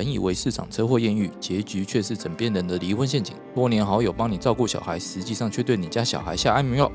[0.00, 3.36] 本以为市场车祸艳遇，结局却是枕边人的离婚陷阱。
[3.54, 6.90] 多年好友帮你照顾小孩，实际上却对你家小孩下安眠药。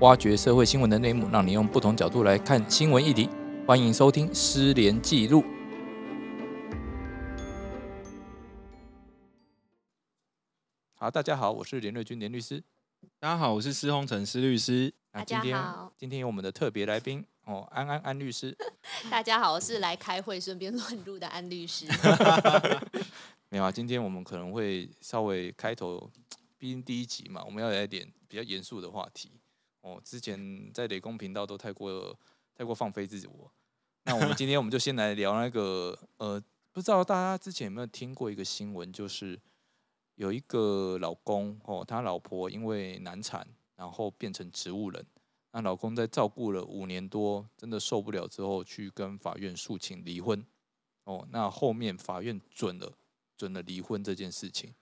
[0.00, 3.30] 挖掘社会新闻的内幕，让你用不同角度来看新闻议题。
[3.66, 5.40] 欢迎收听《失联记录》。
[10.92, 12.62] 好，大家好，我是连瑞君连律师。
[13.18, 14.92] 大家好，我是施洪成施律师。
[15.14, 18.56] 那大家今天好今天有我们的特别来宾哦，安安安律师。
[19.10, 21.86] 大家好，我是来开会顺便 乱入的安律师。
[23.50, 26.10] 没有啊，今天我们可能会稍微开头，
[26.56, 29.30] 毕竟第一集嘛，我们要来点比较严肃的话题。
[29.82, 32.18] 哦，之前在雷公频道都太过
[32.54, 33.52] 太过放飞自我。
[34.04, 36.42] 那我们今天我们就先来聊那个呃，
[36.72, 39.38] 不知道大家之前有没有听过一个新闻，就是
[40.14, 45.04] 有一个老公哦，他老婆因为难产，然后变成植物人。
[45.52, 50.44] 那老公在照顾了五年多，真的受不了之后，去跟法院诉请离婚。
[51.04, 52.92] 哦，那后面法院准了，
[53.36, 54.72] 准了离婚这件事情。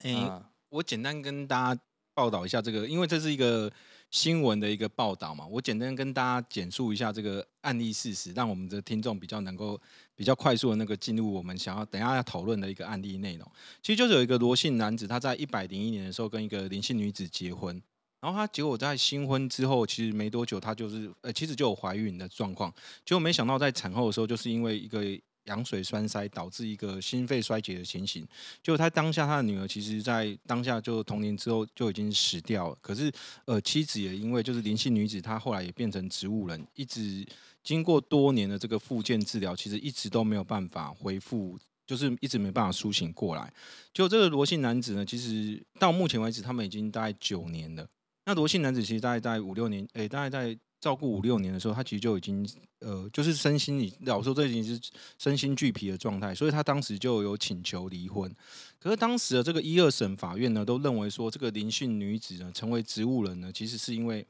[0.00, 1.82] 诶、啊我简单跟大家
[2.14, 3.72] 报道一下这个，因为这是一个
[4.10, 9.80] 新闻的一个报道嘛，我简单跟大家简述一下这个案例事实，让我们的听众比较能够
[10.14, 13.50] 比较快速的那个进入我们想要等一下要讨论的一个案例内容。
[13.82, 17.82] 其实就是有一个罗姓男子，他在一百零一年的时候跟一个林姓女子结婚。
[18.20, 22.72] 然后他结果在新婚之后，其实没多久，他就是呃，其实就有怀孕的状况。
[23.04, 25.02] 结果没想到在产后的时候，就是因为一个
[25.44, 28.26] 羊水栓塞导致一个心肺衰竭的情形。
[28.62, 32.76] 就他当下他的女儿，其实在当下就童年之后就已经死掉了。
[32.80, 33.10] 可是
[33.46, 37.26] 呃，妻子也因为就是林姓女子，她后来也变成植物人，一直
[37.62, 41.58] 经过多年的这个复健治疗，其实一直都没有办法恢复。
[41.86, 43.52] 就是一直没办法苏醒过来，
[43.92, 47.84] 就这个罗姓男子呢，其实到目前为止，他们已经大概九年了。
[48.30, 54.80] 那罗姓男子其实大概在五六年，诶、大概在照顾五六年的时候，他其实就已经呃，就是身心里老说这已经是
[55.18, 58.32] 身心俱疲的状态，所以他当时就有请求离婚。
[58.78, 64.24] 可是当时的这个一二审法院呢，都认为说这个林姓女子呢成为植物人呢，其实是因为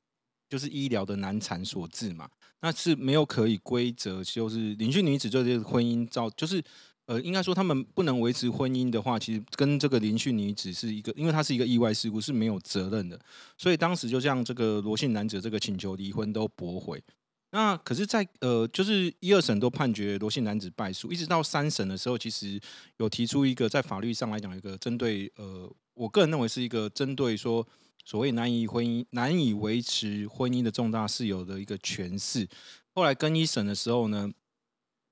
[0.48, 2.26] 就是医疗的难产所致嘛，
[2.62, 6.64] 那是没有可以归责，就是林姓女子对这个婚姻造就是。
[7.10, 13.18] 呃，应该说他们不能维持婚姻的话，其实跟这个林姓女子是一个，因为她是一个意外事故，是没有责任的。
[13.58, 17.02] 所以当时就像这个罗姓男子这个请求离婚都驳回。
[17.50, 22.60] 那可是在，呃，就是一二审都判决罗姓男子败诉，一直到三审的时候，其实
[22.98, 27.66] 有提出一个在法律上来讲，一个针对呃，我个人认为是一个针对说
[28.04, 32.46] 所谓难以婚姻难以维持婚姻的重大事由的一个诠释。
[32.94, 34.30] 后来更一审的时候呢，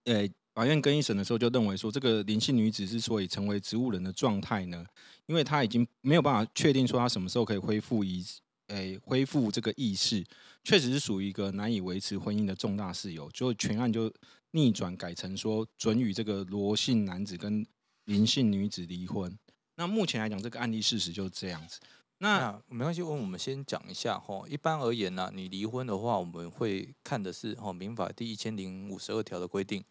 [0.04, 4.84] 呃，法院更一审的时候就认为说，这个林姓女子之所以成为植物人的状态呢，
[5.26, 8.26] 因为她已经没有办法确定说她什么时候可以恢复意，
[8.66, 10.24] 诶、恢复这个意识，
[10.64, 14.12] 确实是属于一个难以维持婚姻的重大事由，就全案就
[14.50, 17.64] 逆转改成说准予这个罗姓男子跟
[18.06, 19.38] 林姓女子离婚。
[19.76, 21.78] 那目前来讲，这个案例事实就是这样子。
[22.18, 24.42] 那那没关系，问我们先讲一下哈。
[24.48, 29.84] 一般而言呢、你离婚的话，我们会看的是哈民法第一千零五十二条的规定。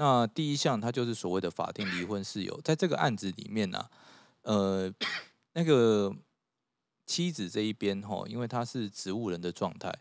[0.00, 3.86] 那第一项它就是所谓的法定离婚事由，在这个案子里面呢、
[4.40, 4.90] 呃，
[5.52, 6.16] 那个
[7.04, 9.94] 妻子这一边哈，因为她是植物人的状态，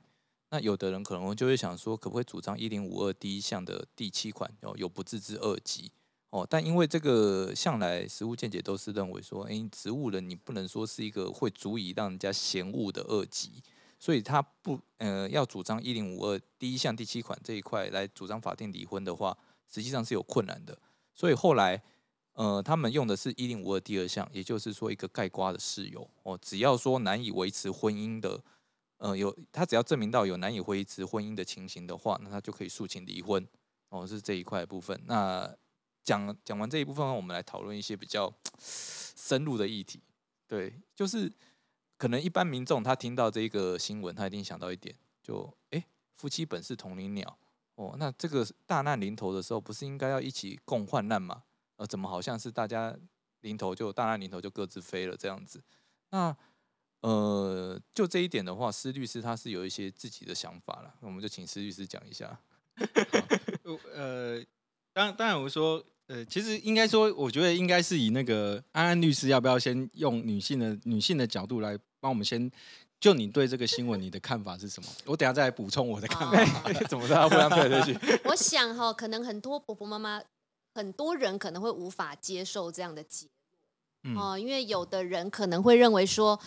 [0.52, 5.92] 那有的人可能就会想说，可不可以主张一零五二第一项的第七款哦，有不自知恶疾
[6.30, 6.48] 哦？
[6.50, 13.62] 但因为这个向来实务见解都是认为说，诶，植物人你不能说是一个会足以让人家嫌恶的恶疾，
[14.00, 19.38] 所以他不呃要主张一零五二第一项第七款这一块来主张法定离婚的话，
[19.69, 20.78] 实际上是有困难的。
[21.13, 21.81] 所以后来
[22.34, 28.44] 呃他们用的是一零五二第二项，也就是说一个盖瓜的事由哦，只要说难以维持婚姻的。
[28.97, 33.47] 呃，有他只要证明到有难以维持婚姻的情形的话，那他就可以诉请离婚。
[33.88, 35.02] 哦，是这一块部分。
[35.06, 35.50] 那
[36.03, 38.29] 讲讲完这一部分，我们来讨论一些比较
[38.59, 40.02] 深入的议题。
[40.46, 41.31] 对，就是
[41.96, 44.94] 可能一般民众他听到这个新闻，他一定想到一点，
[45.24, 45.85] 就诶，
[46.18, 47.40] 夫妻本是同林鸟。
[47.79, 51.44] 哦，那这个大难临头的时候，不是应该要一起共患难吗？
[51.78, 52.93] 呃，怎么好像是大家
[53.40, 55.64] 临头就大难临头就各自飞了这样子？
[56.09, 56.35] 那
[56.99, 62.37] 呃，就这一点的话，施律师他是有一些自己的想法了，我们就请施律师讲一下。
[63.96, 64.43] 呃，
[64.91, 72.52] 当当然我说，呃，其实应该说，我觉得应该是以那个安安律师要不要先用女性的女性的角度来帮我们先。
[72.99, 74.90] 就你对这个新闻，你的看法是什么？
[75.05, 76.69] 我等下再来补充我的看法。
[76.69, 78.22] 哦 怎么大家互相推来推去？
[78.25, 80.22] 我想哈、可能很多婆婆妈妈，
[80.75, 83.28] 很多人可能会无法接受这样的结
[84.03, 86.40] 嗯哦，因为有的人可能会认为说，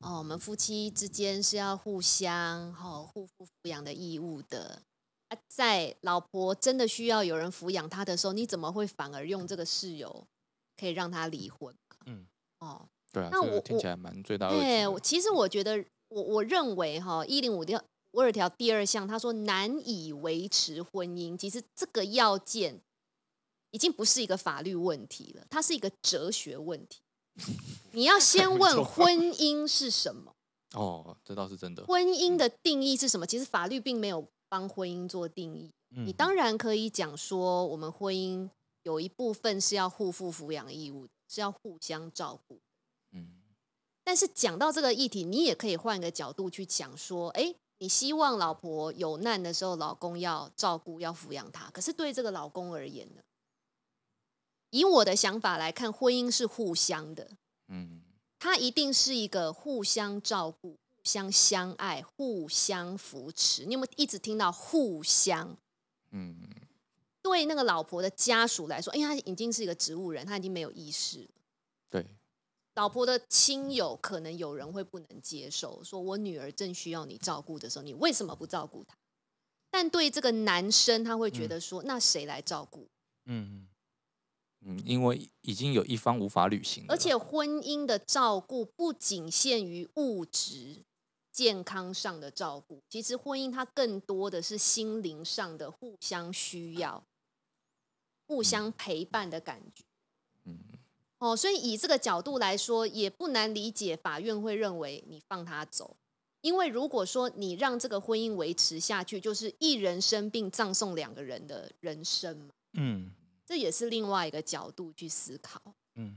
[0.00, 4.80] 哦，我们夫妻之间是要互相哦互负抚养的义务的
[5.28, 10.26] 啊在老婆真的需要有人抚养她的时候，你怎么会反而用这个事由
[10.78, 11.74] 可以让她离婚？
[12.06, 12.26] 嗯，
[12.60, 15.84] 哦，对啊，那我听起来蛮最大的对，其实我觉得，
[16.14, 17.82] 我我认为哈，一零五条
[18.12, 22.80] 五二条第二项，他说难以维持婚姻，其实这个要件
[23.72, 27.00] 已经不是一个法律问题了，它是一个哲学问题。
[27.90, 30.32] 你要先 问婚姻是什么，
[30.74, 31.84] 哦，这倒是真的。
[31.86, 33.26] 婚姻的定义是什么？
[33.26, 35.72] 其实法律并没有帮婚姻做定义。
[35.96, 38.48] 嗯你当然可以讲说，我们婚姻
[38.84, 42.60] 有一部分是要互负抚养义务的，是要互相照顾。
[43.10, 43.28] 嗯，
[44.04, 51.70] 但是讲到这个议题，你也可以换个角度去讲说，哎，你希望老婆有难的时候，老公要照顾、要抚养她。
[51.70, 53.22] 可是对这个老公而言呢，
[54.70, 57.30] 以我的想法来看，婚姻是互相的，
[57.68, 58.02] 嗯，
[58.38, 63.64] 它一定是一个互相照顾、互相相爱、互相扶持。
[63.64, 65.56] 你有没有一直听到互相？
[66.10, 66.36] 嗯，
[67.22, 71.28] 对那个老婆的家属来说，因为他已经是一个植物人，他已经没有意识了。
[72.74, 78.96] 对，老婆的亲友可能有人会不能接受，说我女儿正需要你照顾的时候，你为什么不照顾她？
[79.70, 82.88] 但对这个男生，他会觉得说，那谁来照顾？
[83.24, 83.68] 嗯
[84.60, 90.84] 嗯，因为已经有一方无法履行了，而且婚姻的照顾不仅限于物质
[91.32, 97.04] 健康上的照顾，其实婚姻它更多的是心灵上的互相需要、
[98.28, 99.84] 互相陪伴的感觉。
[100.44, 100.58] 嗯，
[101.18, 105.96] 哦，所以以这个角度来说，也不难理解法院会认为你放他走，
[106.42, 113.12] 因为如果说你让这个婚姻维持下去，就是一人生病葬送两个人的人生嘛，嗯
[113.46, 115.60] 这也是另外一个角度去思考。
[115.96, 116.16] 嗯，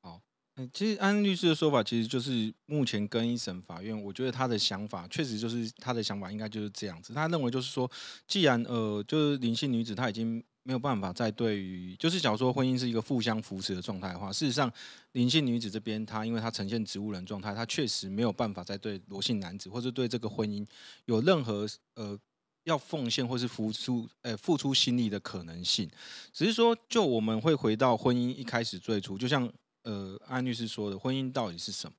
[0.00, 0.20] 好。
[0.56, 7.12] 嗯，其实安律师的说法，其实就是目前跟一审法院，我觉得他的想法确实就是他的想法应该就是这样子。
[7.12, 7.90] 他认为就是说，
[8.26, 14.70] 既然呃，就是林姓女子她已经没有办法再对于，就是假如说婚姻是一个互相扶持的状态的话，事实上
[15.12, 20.66] 林姓女子这边她因为她呈现植物人状态，她确实没有办法再对罗姓男子或者对这个婚姻
[21.04, 22.18] 有任何呃
[22.64, 25.88] 要奉献或是付出呃付出心力的可能性。
[26.32, 29.48] 只是说，就我们会回到婚姻一开始最初，就像
[29.84, 31.94] 呃安律师说的，婚姻到底是什么？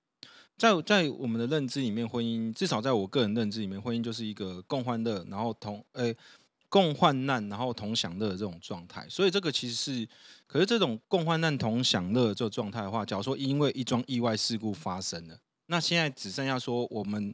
[0.57, 6.13] 在在我们的认知里面，婚姻至少在我个人认知里面，婚姻就是一个共患乐，然后同呃
[6.69, 9.07] 共患难，然后同享乐的这种状态。
[9.09, 10.07] 所以这个其实是，
[10.45, 17.33] 可是这种共患难同享乐这种状态的话，假如说因为一桩意外事故发生了，那现在只剩下说我们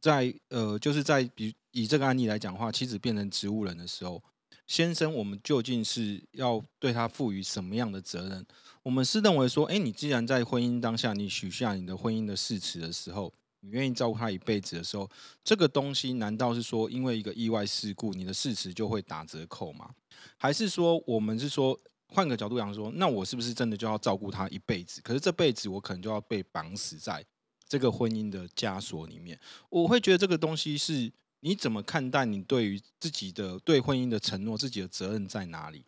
[0.00, 4.22] 在呃，就是在比以这个案例来讲的话，妻子变成植物人的时候，
[4.66, 8.44] 先生，我们究竟是要对他赋予什么样的责任？
[8.82, 13.32] 我们是认为说，哎，你既然在婚姻当下，你许下你的婚姻的誓词的时候，
[13.64, 15.08] 你愿意照顾他一辈子的时候，
[15.42, 19.88] 这个东西难道是说，因为一个意外事故，你的誓词就会打折扣吗？
[20.36, 21.78] 还是说，我们是说，
[22.08, 25.00] 换个角度讲说，那我是不是真的就要照顾他一辈子？
[25.02, 27.24] 可是这辈子我可能就要被绑死在
[27.68, 29.38] 这个婚姻的枷锁里面。
[29.70, 35.84] 我会觉得这个东西是你怎么看待你对于自己的对婚姻的承诺，自己的责任在哪里？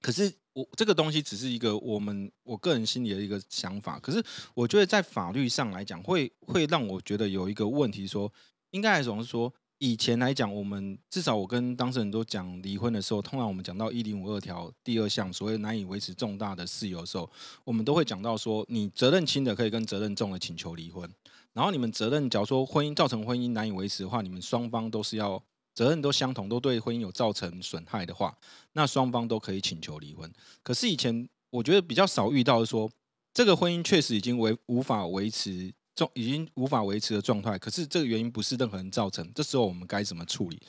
[0.00, 3.98] 可是我这个东西只是一个我们我个人心里的一个想法。
[3.98, 4.22] 可是
[4.54, 8.32] 我觉得在法律上来讲，会会让我觉得有一个问题说，
[8.70, 17.30] 应该来总是说，以前来讲，我们至少我跟当事人都讲离婚的时候，通常我们讲到一零五二条第二项所谓难以维持重大的事由的时候，
[17.64, 21.08] 我们都会讲到说，你责任轻的可以跟责任重的请求离婚。
[21.52, 25.42] 然后你们责任，假如说婚姻造成婚姻难以维持的话，你们双方都是要
[25.78, 28.36] 责任都相同，都对婚姻有造成损害的话，
[28.72, 30.28] 那双方都可以请求离婚。
[30.60, 32.90] 可是以前我觉得比较少遇到说，
[33.32, 37.56] 这个婚姻确实已经维无法维持状，已经无法维持的状态。
[37.56, 40.60] 可是这个原因不是任何人造成，这时候我们该怎么处理？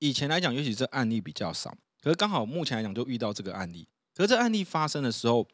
[0.00, 1.72] 以前来讲，尤其这案例比较少，
[2.02, 3.86] 可是刚好目前来讲就遇到这个案例。
[4.12, 5.46] 可是这案例发生的时候，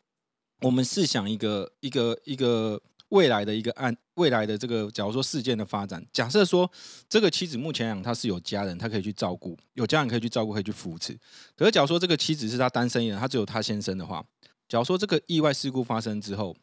[0.60, 2.80] 我们试想一个一个一个
[3.14, 6.68] 未来的一个案，未来的这个假如说事件的发展，假设说
[7.08, 11.16] 这个妻子目前来讲她是有家人，她可以去照顾，有家人可以去照顾，可以去扶持。
[11.56, 14.24] 可是假如说这个妻子是她单身一人，她只有她先生的话，
[14.68, 16.56] 假如说这个意外事故发生之后，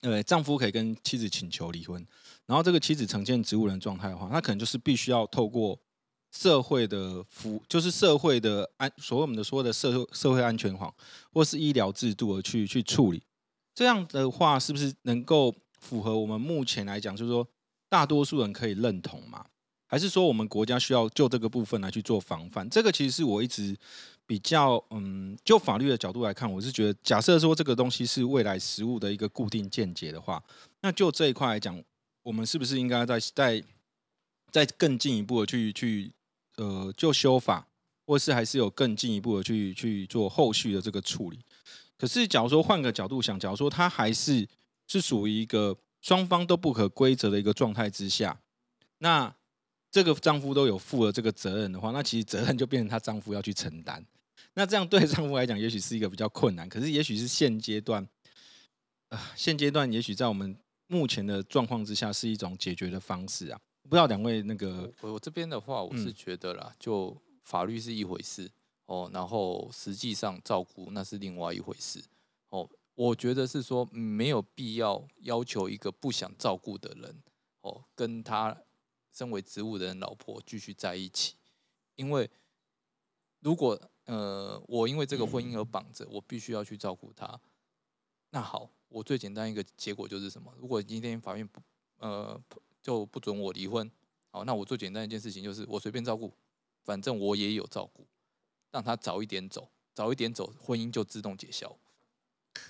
[0.00, 2.06] 呃，丈夫可以跟妻子请求离婚，
[2.46, 5.78] 然后这个妻子呈现植物人状态的话，那可能就是必须要透过
[6.32, 10.94] 社会的服，就是社会的安，所谓我们的说的社会社会安全网
[11.34, 13.22] 或是医疗制度而去去处理。
[13.74, 17.46] 这样的话，是不是能够符合我们目前来讲，就是说
[17.88, 19.44] 大多数人可以认同吗？
[19.88, 22.68] 还是说我们国家需要就这个部分来去做防范？
[22.68, 23.76] 这个其实是我一直
[24.26, 30.42] 比较嗯，就法律的角度来看，我是觉得，假设说这个东西是未来实物的一个固定见解的话，
[30.80, 31.80] 那就这一块来讲，
[32.24, 33.62] 我们是不是应该在在
[34.50, 36.10] 在更进一步的去去
[36.56, 37.64] 呃就修法，
[38.04, 41.38] 或是还是有更进一步的去去做后续的这个处理。
[41.96, 44.46] 可是，假如说换个角度想，假如说他还是
[44.86, 48.40] 是属于一个双方都不可规则的一个状态之下，
[48.98, 49.34] 那
[49.90, 54.04] 这个丈夫都有负了这个责任的话，那其实责任就变成她丈夫要去承担。
[54.54, 58.06] 那这样对丈夫来讲，也许是一个比较困难，可是也许是现阶段
[59.08, 63.60] 啊，现阶段也许在我们目前的状况之下，是一种解决的方式啊。
[63.82, 68.50] 不知道两位那个，我我这边的话，我是嗯觉得啦，就法律是一回事
[68.86, 72.02] 哦，然后实际上照顾那是另外一回事
[72.48, 72.68] 哦。
[72.96, 77.22] 我觉得是说没有必要要求一个不想照顾的人
[77.60, 78.56] 哦，跟他
[79.12, 81.36] 身为植物人老婆继续在一起，
[81.94, 82.30] 因为
[83.40, 87.38] 如果呃我因为这个婚姻而绑着，我必须要去照顾他，
[88.30, 90.54] 那好，我最简单一个结果就是什么？
[90.58, 91.60] 如果今天法院不
[91.98, 92.40] 呃
[92.80, 93.90] 就不准我离婚，
[94.30, 96.32] 好，那我最简单一件事情就是我随便照顾，
[96.82, 98.06] 反正我也有照顾，
[98.70, 101.78] 让他早一点走，早一点走，婚姻就自动解消。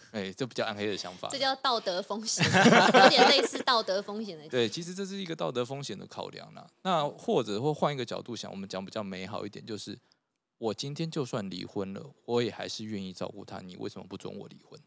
[0.13, 1.39] 哎，这比较暗黑的想法这。
[1.39, 4.47] 叫道德风险，有点类似道德风险的。
[4.51, 6.69] 对，其实这是一个道德风险的考量啦。
[6.83, 9.99] 那或者或换一个角度想，我们讲比较美好一点，就是
[10.59, 13.61] 我今天就算离婚了，我也还是愿意照顾他。
[13.61, 14.81] 你为什么不准我离婚？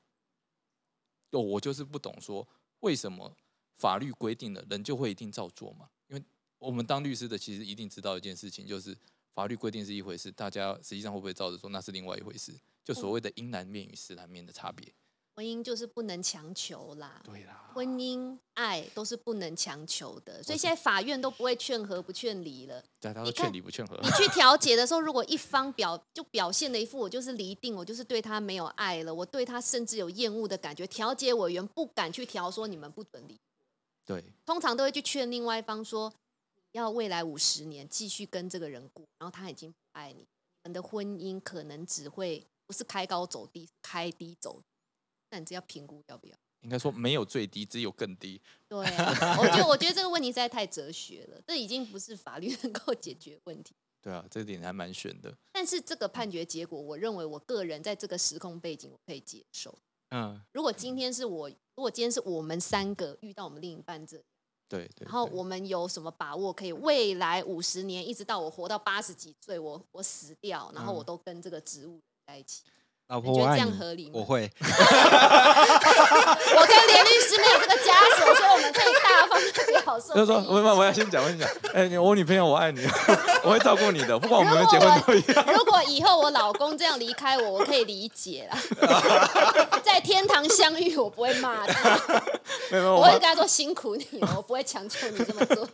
[1.32, 2.48] 哦，我就是不懂说
[2.80, 3.36] 为什么
[3.78, 5.90] 法律规定了人就会一定照做嘛？
[6.08, 6.24] 因为
[6.58, 8.98] 我们当律师的其实一定知道一件事情，就是
[9.34, 12.54] 法律规定是一回事，大家实际上会不会照着做那是另外一回事。
[12.84, 14.92] 就所谓的阴南面与实南面的差别。
[15.40, 17.22] 婚姻就是不能强求啦。
[17.24, 22.84] 对啦，婚姻、爱都是不能强求的，所以现在法院都不会劝和不劝离了。
[23.00, 23.98] 大家都你看劝离不劝和。
[24.04, 33.40] 你去调解的时候，如果一方表就表现了一副我就是离定，我就是对他没有爱了，我对他甚至有厌恶的感觉，调解委员不敢去调说你们不准离，
[34.06, 36.12] 对，通常都会去劝另外一方说，
[36.74, 40.26] 要未来五十年继续跟这个人过，然后他已经不爱你，你
[40.66, 44.66] 们的婚姻可能只会不是开高走低，开低走低。
[45.30, 46.36] 那你这要评估要不要？
[46.62, 48.42] 应该说没有最低，只有更低。
[48.68, 53.74] 对啊，我觉得我觉得这个问题实在太哲学了，这已经不是法律能够解决问题。
[54.02, 55.34] 对啊，这点还蛮悬的。
[55.54, 59.78] 但是这个判决结果，我认为我个人在这个时空背景我可以接受。
[60.10, 64.26] 嗯，如果今天是我，如果今天是我们三个遇到我们另一半这样，
[64.68, 64.90] 对对。
[64.98, 72.64] 对然后我们有什么把握可以未来五十年，一直到我活到八十几岁，我我死掉，然后我嗯都跟这个植物在一起，
[73.10, 74.12] 老你觉得这样婆我爱你，合理吗？
[74.14, 74.50] 我会。
[76.56, 80.14] 我跟连律师没有这个枷锁，所以我们可以大方的表 示。
[80.14, 82.82] 就是说，我我我要先讲，我先讲，哎、你我女朋友我爱你，
[83.44, 85.44] 我会照顾你的，不管我们有没有结婚都一样。
[85.58, 88.56] 如果以后我老公这样离开我，我可以理解啦。
[89.84, 92.00] 在天堂相遇，我不会骂他，
[92.70, 95.68] 没有，我我会跟他说辛苦你了，我不会强求你这么做。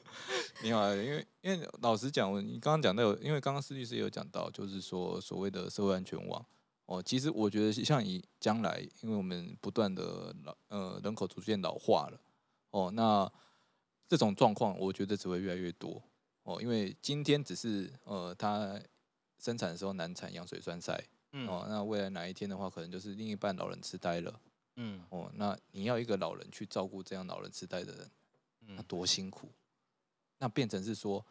[0.62, 6.42] 没有啊，因为因为老实讲，你刚刚讲到有，因为刚刚施律师也有讲到，就是说所谓的社会安全网
[6.86, 12.22] 哦，其实我觉得像以将来，因为我们不断的老呃人口逐渐老化了
[12.72, 13.32] 哦，那
[14.08, 16.02] 这种状况我觉得只会越来越多
[16.44, 18.80] 哦，因为今天只是呃它
[19.40, 20.96] 生产的时候难产羊水栓塞
[21.32, 24.40] 嗯哦，那未来哪一天的话，可能就是另一半老人痴呆了
[24.76, 28.12] 嗯哦，那你要一个老人去照顾这样老人痴呆的人。
[28.68, 29.52] 那嗯多辛苦。
[30.40, 31.24] 那变成是说，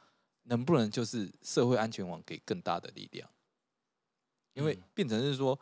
[0.44, 3.28] 能不能就是社会安全网给更大的力量？
[4.54, 4.82] 因为嗯。
[4.94, 5.58] 变成是说，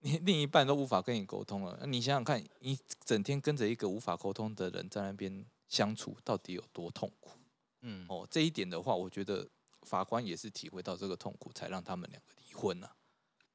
[0.00, 7.30] 你 另一半都无法跟你沟通了，那你想想看，你整天跟着一个无法沟通的人在那边相处，到底有多痛苦？
[7.82, 8.06] 嗯。
[8.08, 9.46] 哦，这一点的话，我觉得
[9.82, 12.88] 法官也是体会到这个痛苦，才让他们两个离婚呐、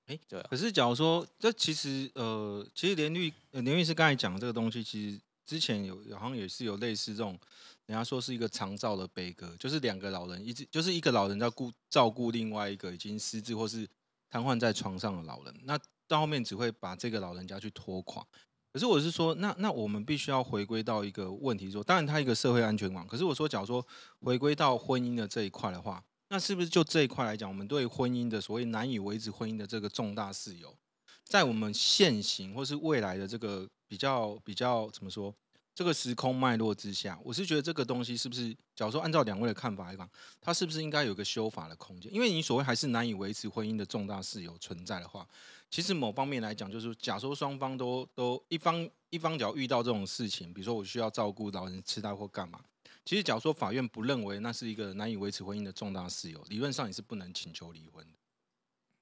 [0.08, 7.38] 诶对啊，可是假如说，这其实呃，其实连律呃连律师刚才讲的这个东西，其实之前有好像也是有类似这种，
[7.86, 13.88] 人家说是一个长照的悲歌，就是两个老人一直就是一个老人在顾照顾另外一个已经失智或是
[14.30, 18.26] 瘫痪在床上的老人，那到后面只会把这个老人家去拖垮。
[18.72, 23.84] 可是我是说，那那我们必须要回归到一个问题说，当然它一个社会安全网，可是我说，假如说
[24.22, 30.78] 回归到婚姻的这一块的话，那是不是就这一块来讲，我们对婚姻的所谓难以维持婚姻的这个重大事由，
[31.26, 35.34] 在我们现行或是未来的这个比较比较怎么说，
[35.76, 40.10] 这个时空脉络之下，我是觉得这个东西是不是，假如说按照两位的看法来讲，
[40.42, 42.14] 它是不是应该有个修法的空间？
[42.14, 45.26] 因为你所谓还是难以维持婚姻的重大事由存在的话，
[45.70, 52.60] 其实某方面来讲，就是假说双方都都一方一方只要遇到这种事情，比如说我需要照顾老人痴呆或干嘛，
[53.06, 58.19] 其实假如说法院不认为那是一个难以维持婚姻的重大事由，理论上你是不能请求离婚的。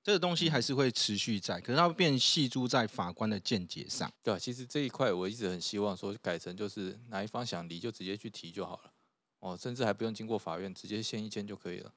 [0.08, 4.10] 这个东西还是会持续在，可是它会变细诸在法官的见解上。
[4.24, 8.94] 对啊，其实这一块我一直很希望说改成就是哪一方想离就直接去提就好了，
[9.40, 11.94] 哦，甚至还不用经过法院，直接签一签就可以了。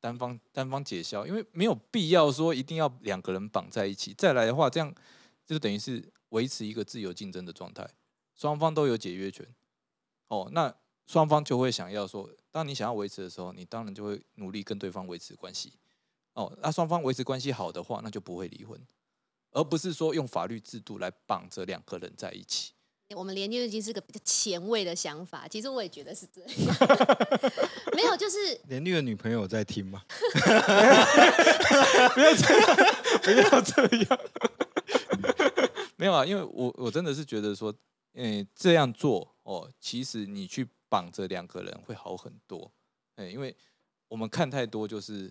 [0.00, 4.14] 单方单方解消，因为没有必要说一定要两个人绑在一起。
[4.14, 4.90] 再来的话，这样
[5.44, 7.86] 就等于是维持一个自由竞争的状态，
[8.34, 9.46] 双方都有解约权。
[10.28, 10.74] 哦，那
[11.06, 15.74] 双方就会想要说，当你想要维持的时候，你当然就会努力跟对方维持关系。
[16.34, 18.80] 哦，那双方维持关系好的话，那就不会离婚，
[19.52, 22.72] 而不是说用法律制度来绑着两个人在一起。
[23.14, 26.50] 我们连约已经是个比较前卫的想法，其实我也觉得是这样。
[27.94, 30.02] 没有，就是连绿的女朋友在听吗？
[32.14, 32.76] 不要 这样，
[33.22, 34.18] 不要这样。
[35.96, 37.72] 没有啊，因为我我真的是觉得说，
[38.14, 42.72] 嗯，这样做哦，其实你去绑着两个人会好很多。
[43.16, 43.54] 哎，因为
[44.08, 45.30] 我们看太多就是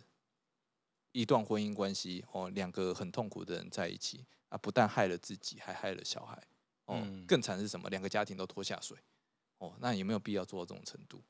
[1.13, 6.37] 一段婚姻关系哦，两个很痛苦的人在一起啊，不但害了自己，还害了小孩。
[6.85, 7.89] 哦，更惨是什么？
[7.89, 8.97] 两个家庭都拖下水。
[9.59, 11.21] 哦，那有没有必要做到这种程度？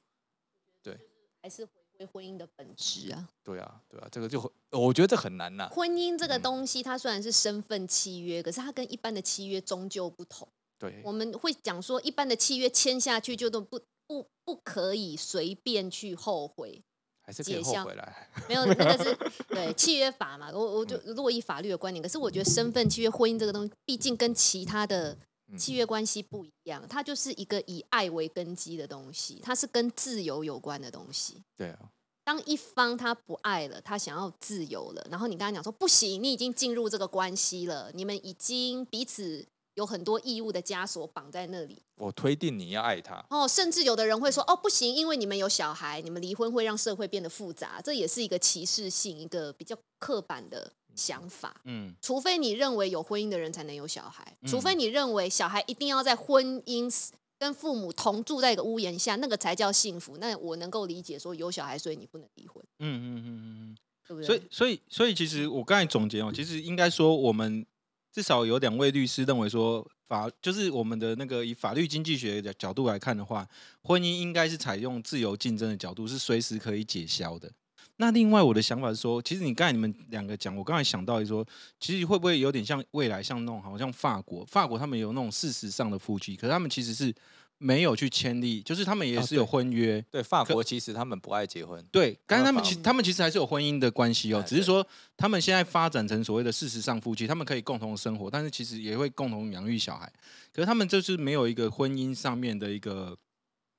[0.82, 0.98] 对，
[1.44, 3.30] 还是回归婚姻的本质啊？
[3.44, 5.70] 对啊，对啊，这个就我觉得这很难呐。
[5.70, 10.48] 婚姻这个东西，它虽然是身份契约，可是它跟一般的契约终究不同。
[10.80, 16.84] 对，我们会讲说，一般的契约签下去就都不不不可以随便去后悔。
[17.24, 20.52] 还是可以后悔来， 没有那个是对契约法嘛？
[20.54, 25.18] 我我就如果以法律的观点，可是我觉得身份契约婚姻这个东西，毕竟跟其他的。
[25.56, 31.44] 契约关系不一样，它就是一个以爱为根基的东西，它是跟自由有关的东西。
[31.56, 31.80] 对啊，
[32.24, 41.82] 当一方他不爱了，他想要自由了，然后你跟他讲说不行，你已经进入这个关系了，你们已经彼此有很多义务的枷锁绑在那里。
[41.96, 50.74] 我推定你要爱他哦，甚至有的人会说哦不行，因为你们有小孩，你们离婚会让社会变得复杂，这也是一个歧视性、一个比较刻板的。
[50.96, 60.18] 想法，嗯，除非你认为有婚姻的人才能有小孩，除非你认为小孩一定要在婚姻跟父母同住在一个屋檐下，那个才叫幸福。
[60.20, 62.64] 那我能够理解说有小孩，所以你不能离婚。
[62.78, 63.78] 嗯嗯嗯嗯嗯，
[64.08, 64.28] 对不对？
[64.28, 67.66] 所以所以所以，其实我刚才总结哦，其实应该说，我们
[68.14, 73.48] 至少有两位律师认为说，法就是我们的那个以法律经济学的角度来看的话，
[73.82, 77.52] 婚姻应该是采用自由竞争的角度，是随时可以解消的。
[77.98, 81.44] 那另外我的想法是说，其实你刚才你们两个讲，我刚才想到说，
[81.80, 87.14] 其实会不会有点像未来像那种好像法国，法国他们有那种事实上的夫妻，可是他们其实是
[87.58, 90.04] 没有去签立，就是他们也是有婚约。
[90.12, 91.84] 对，法国其实他们不爱结婚。
[91.92, 94.86] 对，但是他们其他们其实还是有婚姻的关系哦，只是说
[95.16, 100.12] 他们现在发展成所谓的事实上夫妻，他们可以共同生活，但是其实也会共同养育小孩，
[100.54, 103.18] 可是他们就是没有一个婚姻上面的一个。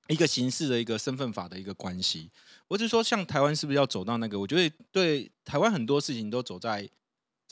[0.08, 2.30] 一个形式的一个身份法的一个关系，
[2.68, 4.38] 我只是说，像台湾是不是要走到那个？
[4.38, 6.86] 我觉得对台湾很多事情都走在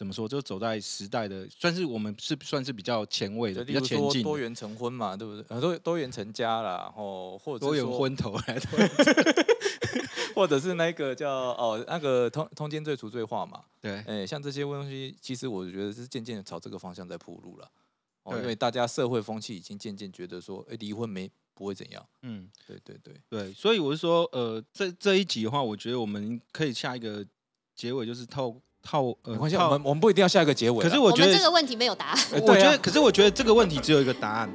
[0.03, 4.21] 怎么说，就走在时代的，算是我们是算是比较前卫的，比较前进。
[4.21, 5.61] 多元成婚嘛，对不对？
[5.61, 8.61] 多多元成家啦，然后或者多元婚头来
[10.35, 13.63] 或者是那个叫哦那个通通奸罪除罪化嘛。
[13.81, 17.71] 对，哎，像这些东西，其实我觉得是渐渐的朝这个方向在铺路了。
[18.25, 21.31] 哦，因为大家社会风气已经渐渐觉得说，哎，离婚没。
[21.55, 27.25] 不会怎样，嗯，对对对对，所以我是说，呃，这这一集的话，我觉得我们可以下一个
[27.77, 28.25] 结尾，就是
[28.83, 30.83] 套呃，没关系，我们我们不一定要下一个结尾。
[30.83, 32.19] 可是我觉得这个问题没有答案。
[32.33, 34.51] 我觉得，可是我觉得这个问题只有一个答案：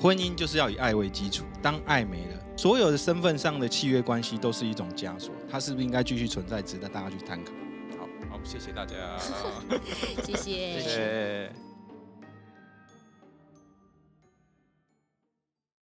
[0.00, 1.44] 婚姻就是要以爱为基础。
[1.60, 5.34] 当爱没了，所有的身份上的契约关系都是一种枷锁。
[5.50, 7.52] 它是不是应该继续存在，值得大家去探讨？
[7.98, 8.94] 好好，谢谢大家，
[10.24, 11.67] 谢谢，谢谢。